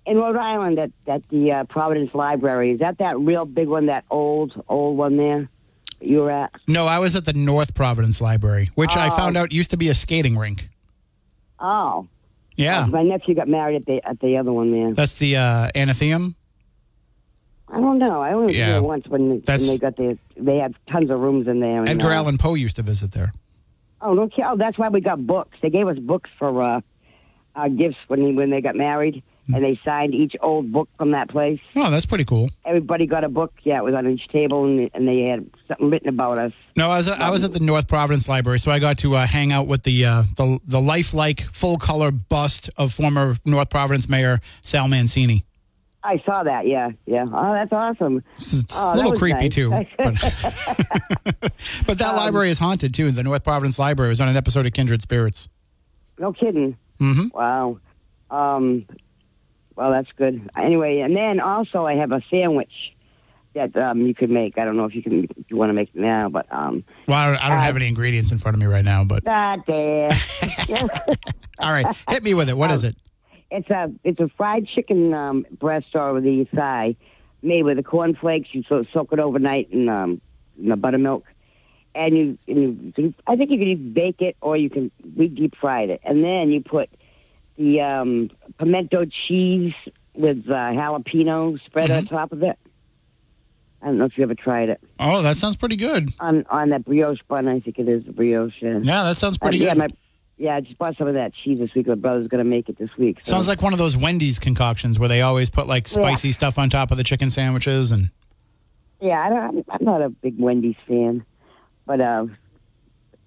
[0.07, 3.87] in Rhode Island, at, at the uh, Providence Library, is that that real big one,
[3.87, 5.49] that old, old one there
[6.01, 6.51] that you were at?
[6.69, 9.17] No, I was at the North Providence Library, which I Oh.
[9.17, 10.69] found out used to be a skating rink.
[11.59, 12.09] Oh.
[12.57, 12.87] Yeah.
[12.87, 14.93] My nephew got married at the at the other one there.
[14.93, 16.35] That's the uh, Anatheum.
[17.69, 18.21] I don't know.
[18.21, 18.73] I only was Yeah.
[18.73, 20.17] there once when, when they got there.
[20.37, 21.81] They had tons of rooms in there.
[21.81, 23.33] And, Edgar uh, Allan Poe used to visit there.
[24.01, 25.57] Oh, no, oh, that's why we got books.
[25.63, 26.81] They gave us books for uh,
[27.57, 29.23] uh, gifts when he, when they got married.
[29.53, 31.61] And they signed each old book from that place.
[31.77, 32.51] Oh, that's pretty cool.
[32.65, 33.53] Everybody got a book.
[33.63, 36.53] Yeah, it was on each table, and, and they had something written about us.
[36.77, 39.27] No, I was I was at the North Providence Library, so I got to uh,
[39.27, 44.09] hang out with the uh, the the lifelike full color bust of former North Providence
[44.09, 45.45] Mayor Sal Mancini.
[46.07, 46.67] I saw that.
[46.67, 47.25] Yeah, yeah.
[47.33, 48.23] Oh, that's awesome.
[48.37, 49.55] It's, Oh, a little creepy nice.
[49.55, 49.99] too, but,
[51.87, 53.11] but that library is haunted too.
[53.11, 55.49] The North Providence Library was on an episode of Kindred Spirits.
[56.19, 56.77] No kidding.
[56.99, 57.79] hmm Wow.
[58.31, 58.87] Um,
[59.77, 60.51] well, that's good.
[60.57, 62.73] Anyway, and then also I have a sandwich
[63.55, 64.59] that um, you could make.
[64.59, 66.85] I don't know if you can if you want to make it now, but um,
[67.07, 69.05] Well, I don't, I don't Uh, have any ingredients in front of me right now,
[69.05, 70.11] but that there.
[71.61, 72.57] all right, hit me with it.
[72.57, 72.97] What is it?
[73.51, 76.97] It's a it's a fried chicken um, breast or the thigh,
[77.43, 78.49] made with the cornflakes.
[78.53, 80.21] You so soak it overnight in um,
[80.61, 81.25] in the buttermilk,
[81.95, 85.29] and you, and you I think you can either bake it or you can we
[85.29, 86.91] deep fried it, and then you put
[87.57, 89.73] the um, pimento cheese
[90.15, 92.59] with uh, jalapeno spread on top of it.
[93.83, 96.11] I don't know if you ever tried it Oh, that sounds pretty good.
[96.19, 97.47] on on that brioche bun.
[97.49, 98.55] I think it is the brioche.
[98.63, 99.79] Yeah, Yeah, that sounds pretty Uh, yeah, good.
[99.79, 99.89] my,
[100.39, 101.87] yeah, I just bought some of that cheese this week.
[101.87, 103.19] My brother's gonna make it this week.
[103.23, 103.33] So.
[103.33, 106.71] Sounds like one of those Wendy's concoctions where they always put like spicy stuff on
[106.71, 108.11] top of the chicken sandwiches and
[109.01, 111.25] Yeah, I don't, I'm- I'm not a big Wendy's fan,
[111.85, 112.27] but uh,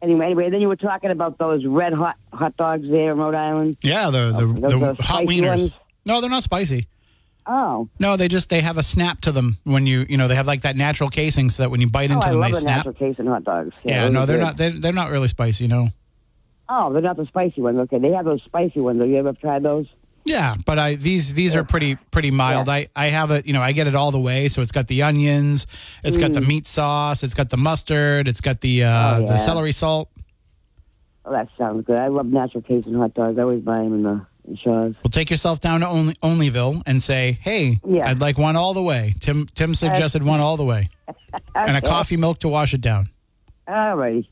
[0.02, 0.50] anyway, anyway.
[0.50, 3.78] Then you were talking about those red hot hot dogs there in Rhode Island.
[3.82, 5.48] yeah, the the, Oh, those- the those hot wieners.
[5.50, 5.72] ones?
[6.06, 6.88] No, they're not spicy.
[7.50, 10.36] Oh, No, they just they have a snap to them when you you know they
[10.36, 12.48] have like that natural casing so that when you bite oh, into I them love
[12.52, 12.86] they the snap.
[12.86, 13.74] natural in hot dogs.
[13.84, 14.44] Yeah, those no, they're good.
[14.44, 15.68] not they're, they're not really spicy.
[15.68, 15.88] No.
[16.70, 17.78] Oh, they're not the spicy ones.
[17.80, 19.00] Okay, they have those spicy ones.
[19.00, 19.86] Have you ever tried those?
[20.28, 22.68] Yeah, but I these these are pretty pretty mild.
[22.70, 24.50] I I have it, you know, I get it all the way.
[24.50, 25.66] So it's got the onions,
[26.04, 29.18] it's got the meat sauce, it's got the mustard, it's got the uh Mm.
[29.18, 29.28] Oh, yeah.
[29.34, 30.10] the celery salt.
[31.26, 31.98] Oh, that sounds good.
[31.98, 33.38] I love natural in hot dogs.
[33.38, 34.96] I always buy them in the in Shaw's.
[35.04, 38.10] Well, take yourself down to only, Olneyville and say, "Hey, Yeah.
[38.10, 40.90] I'd like one all the way." Tim Tim suggested one all the way,
[41.56, 43.10] and a coffee milk to wash it down.
[43.68, 44.30] All righty.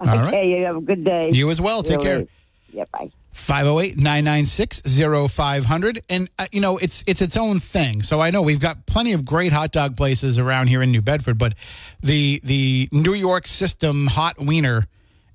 [0.00, 0.46] All Okay, right.
[0.46, 1.30] you have a good day.
[1.32, 1.82] You as well.
[1.82, 2.18] Take Yeah, care.
[2.18, 2.28] right.
[2.72, 3.10] Yeah, bye.
[3.32, 4.82] 508 996
[5.30, 6.00] 0500.
[6.08, 8.02] And, uh, you know, it's it's its own thing.
[8.02, 11.02] So I know we've got plenty of great hot dog places around here in New
[11.02, 11.54] Bedford, but
[12.02, 14.86] the the New York system hot wiener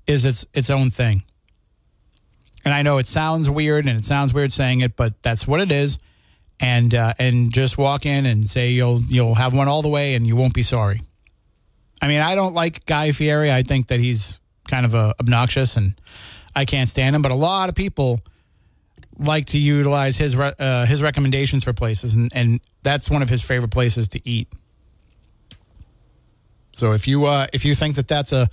[0.06, 1.22] is its its own thing.
[2.64, 5.60] And I know it sounds weird and it sounds weird saying it, but that's what
[5.60, 5.98] it is.
[6.60, 10.14] And uh, and just walk in and say you'll you'll have one all the way
[10.14, 11.00] and you won't be sorry.
[12.00, 13.52] I mean, I don't like Guy Fieri.
[13.52, 14.38] I think that he's
[14.68, 16.00] kind of uh, obnoxious and
[16.58, 17.22] I can't stand him.
[17.22, 18.20] But a lot of people
[19.16, 23.28] like to utilize his re- uh, his recommendations for places, and, and that's one of
[23.28, 24.48] his favorite places to eat.
[26.72, 28.48] So if you uh, if you think that that's a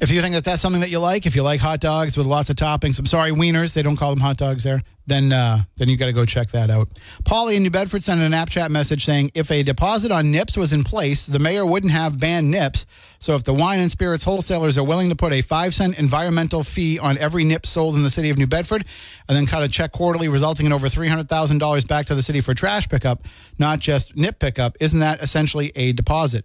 [0.00, 2.26] if you think that that's something that you like, if you like hot dogs with
[2.26, 5.62] lots of toppings, I'm sorry, wieners, they don't call them hot dogs there, then uh,
[5.76, 6.88] then you got to go check that out.
[7.24, 10.56] Paulie in New Bedford sent an app chat message saying if a deposit on nips
[10.56, 12.86] was in place, the mayor wouldn't have banned nips.
[13.18, 16.64] So if the wine and spirits wholesalers are willing to put a five cent environmental
[16.64, 18.84] fee on every nip sold in the city of New Bedford,
[19.28, 22.14] and then cut a check quarterly, resulting in over three hundred thousand dollars back to
[22.14, 23.26] the city for trash pickup,
[23.58, 26.44] not just nip pickup, isn't that essentially a deposit?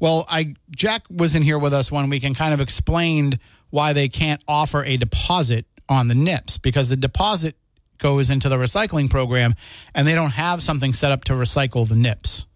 [0.00, 3.38] Well, I Jack was in here with us one week and kind of explained
[3.70, 7.56] why they can't offer a deposit on the nips because the deposit
[7.98, 9.54] goes into the recycling program
[9.94, 12.46] and they don't have something set up to recycle the nips.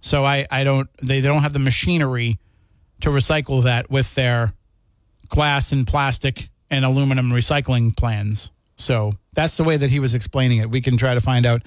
[0.00, 2.38] So I, I don't they, they don't have the machinery
[3.00, 4.52] to recycle that with their
[5.28, 8.50] glass and plastic and aluminum recycling plans.
[8.76, 10.70] So that's the way that he was explaining it.
[10.70, 11.62] We can try to find out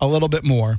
[0.00, 0.78] a little bit more.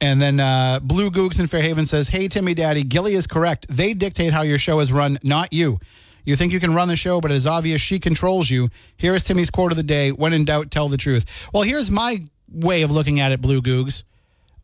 [0.00, 3.66] And then uh, Blue Googs in Fairhaven says, Hey, Timmy Daddy, Gilly is correct.
[3.68, 5.78] They dictate how your show is run, not you.
[6.24, 8.68] You think you can run the show, but it is obvious she controls you.
[8.96, 11.24] Here is Timmy's quote of the day When in doubt, tell the truth.
[11.52, 12.18] Well, here's my
[12.52, 14.04] way of looking at it, Blue Googs,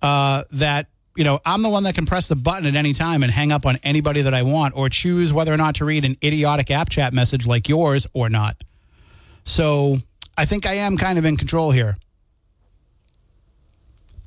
[0.03, 3.22] uh, that, you know, I'm the one that can press the button at any time
[3.22, 6.05] and hang up on anybody that I want or choose whether or not to read
[6.05, 8.57] an idiotic app chat message like yours or not.
[9.45, 9.99] So
[10.37, 11.97] I think I am kind of in control here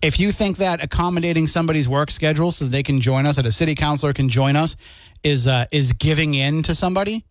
[0.02, 3.52] if you think that accommodating somebody's work schedule so they can join us, that a
[3.52, 4.76] city councilor can join us,
[5.24, 7.26] is uh, is giving in to somebody,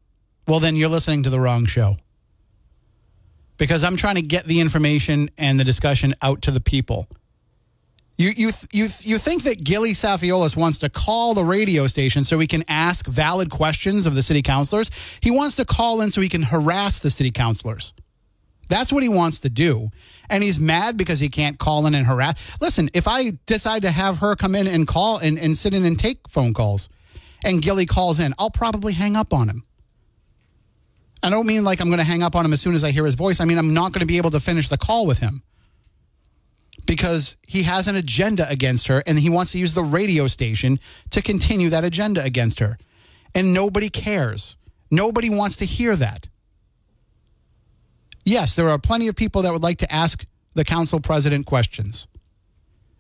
[0.49, 1.97] well, then you're listening to the wrong show.
[3.59, 7.09] Because I'm trying to get the information and the discussion out to the people.
[8.19, 12.39] You you you you think that Gilly Safiolis wants to call the radio station so
[12.39, 14.91] he can ask valid questions of the city councilors?
[15.21, 17.93] He wants to call in so he can harass the city councilors.
[18.69, 19.91] That's what he wants to do.
[20.29, 22.35] And he's mad because he can't call in and harass.
[22.61, 25.85] Listen, if I decide to have her come in and call and, and sit in
[25.85, 26.89] and take phone calls
[27.45, 29.65] and Gilly calls in, I'll probably hang up on him.
[31.23, 32.91] I don't mean like I'm going to hang up on him as soon as I
[32.91, 33.41] hear his voice.
[33.41, 35.43] I mean, I'm not going to be able to finish the call with him
[36.87, 40.79] because he has an agenda against her and he wants to use the radio station
[41.11, 42.79] to continue that agenda against her.
[43.35, 44.57] And nobody cares.
[44.91, 46.29] Nobody wants to hear that.
[48.27, 52.09] Yes, there are plenty of people that would like to ask the council president questions.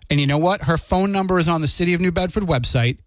[0.08, 0.62] And you know what?
[0.62, 3.00] Her phone number is on the City of New Bedford website.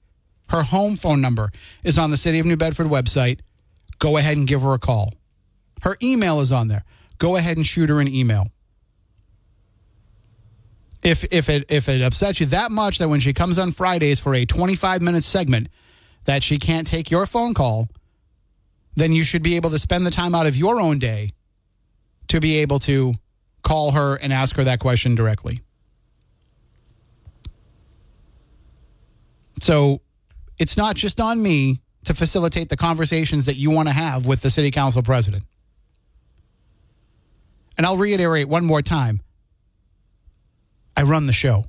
[0.49, 1.49] Her home phone number
[1.81, 3.39] is on the City of New Bedford website.
[3.99, 5.13] Go ahead and give her a call.
[5.83, 6.83] Her email is on there.
[7.19, 8.47] Go ahead and shoot her an email.
[11.01, 14.19] If if it if it upsets you that much that when she comes on Fridays
[14.19, 15.69] for a 25 minute segment
[16.25, 17.87] that she can't take your phone call,
[18.97, 21.31] then you should be able to spend the time out of your own day
[22.29, 23.13] to be able to
[23.63, 25.61] call her and ask her that question directly.
[29.61, 30.01] So
[30.57, 34.41] it's not just on me to facilitate the conversations that you want to have with
[34.41, 35.43] the city council president.
[37.77, 39.21] And I'll reiterate one more time
[40.95, 41.65] I run the show.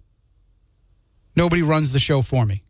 [1.37, 2.65] Nobody runs the show for me.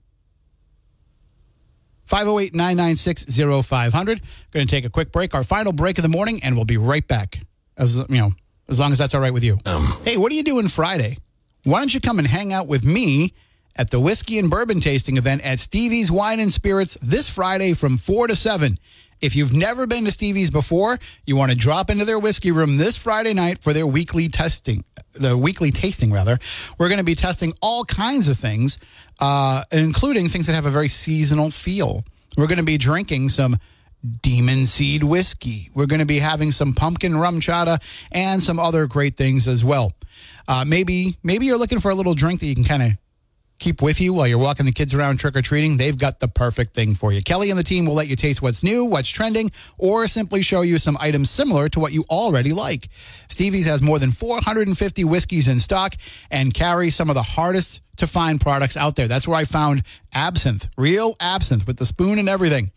[2.07, 4.21] 508 996 0500.
[4.51, 6.77] Going to take a quick break, our final break of the morning, and we'll be
[6.77, 7.41] right back
[7.81, 8.31] as you know,
[8.69, 9.59] as long as that's all right with you.
[9.67, 11.17] Um, hey, what are you doing Friday?
[11.65, 13.35] Why don't you come and hang out with me
[13.77, 17.99] at the whiskey and bourbon tasting event at Stevie's Wine and Spirits this Friday from
[17.99, 18.79] 4 to 7.
[19.21, 22.79] If you've never been to Stevie's before, you want to drop into their whiskey room
[22.79, 26.39] this Friday night for their weekly testing, the weekly tasting rather.
[26.79, 28.79] We're going to be testing all kinds of things,
[29.19, 32.05] uh, including things that have a very seasonal feel.
[32.39, 33.59] We're going to be drinking some
[34.23, 35.71] demon seed whiskey.
[35.75, 37.83] We're going to be having some pumpkin RumChata
[38.13, 39.93] and some other great things as well.
[40.49, 42.93] Uh, maybe maybe you're looking for a little drink that you can kind of
[43.61, 45.77] keep with you while you're walking the kids around trick or treating.
[45.77, 47.23] They've got the perfect thing for you.
[47.23, 50.63] Kelly and the team will let you taste what's new, what's trending, or simply show
[50.63, 52.89] you some items similar to what you already like.
[53.29, 55.95] Stevie's has more than 450 whiskeys in stock
[56.31, 59.07] and carries some of the hardest to find products out there.
[59.07, 59.83] That's where I found
[60.13, 62.73] absinthe, real absinthe with the spoon and everything.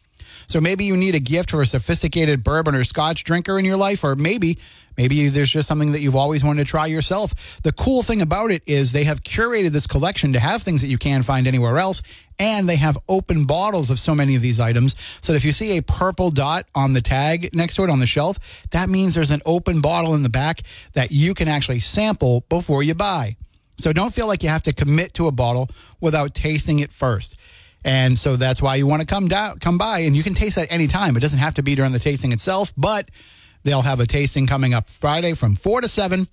[0.48, 3.78] So maybe you need a gift for a sophisticated bourbon or scotch drinker in your
[3.78, 4.58] life, or maybe
[4.98, 7.62] maybe there's just something that you've always wanted to try yourself.
[7.64, 10.88] The cool thing about it is they have curated this collection to have things that
[10.88, 12.04] you can't find anywhere else,
[12.38, 14.96] and they have open bottles of so many of these items.
[15.22, 18.08] So if you see a purple dot on the tag next to it on the
[18.08, 18.38] shelf,
[18.72, 20.62] that means there's an open bottle in the back
[20.94, 23.36] that you can actually sample before you buy.
[23.78, 25.70] So don't feel like you have to commit to a bottle
[26.00, 27.36] without tasting it first.
[27.84, 30.56] And so that's why you want to come down, come by, and you can taste
[30.56, 31.18] that anytime.
[31.18, 33.10] It doesn't have to be during the tasting itself, but
[33.64, 36.28] they'll have a tasting coming up Friday from four to seven.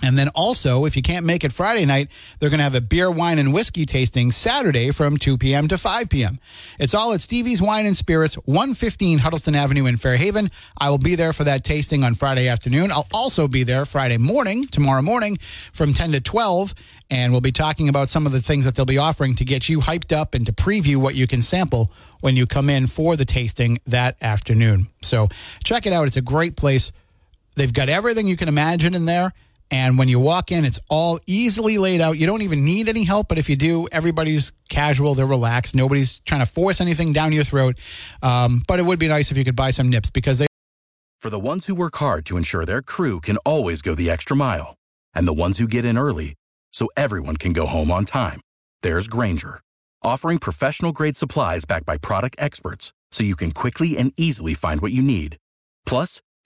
[0.00, 2.80] And then also, if you can't make it Friday night, they're going to have a
[2.80, 5.66] beer, wine, and whiskey tasting Saturday from 2 p.m.
[5.68, 6.38] to 5 p.m.
[6.78, 10.50] It's all at Stevie's Wine and Spirits, 115 Huttleston Avenue in Fairhaven.
[10.78, 12.92] I will be there for that tasting on Friday afternoon.
[12.92, 15.38] I'll also be there Friday morning, tomorrow morning,
[15.72, 16.74] from 10 to 12.
[17.10, 19.68] And we'll be talking about some of the things that they'll be offering to get
[19.68, 21.90] you hyped up and to preview what you can sample
[22.20, 24.88] when you come in for the tasting that afternoon.
[25.02, 25.28] So
[25.64, 26.06] check it out.
[26.06, 26.92] It's a great place.
[27.56, 29.32] They've got everything you can imagine in there.
[29.70, 32.18] And when you walk in, it's all easily laid out.
[32.18, 35.74] You don't even need any help, but if you do, everybody's casual, they're relaxed.
[35.74, 37.76] Nobody's trying to force anything down your throat.
[38.22, 40.46] Um, but it would be nice if you could buy some nips because they.
[41.18, 44.36] For the ones who work hard to ensure their crew can always go the extra
[44.36, 44.74] mile,
[45.14, 46.34] and the ones who get in early
[46.72, 48.40] so everyone can go home on time,
[48.82, 49.60] there's Grainger,
[50.02, 54.80] offering professional grade supplies backed by product experts so you can quickly and easily find
[54.80, 55.36] what you need.
[55.84, 56.20] Plus,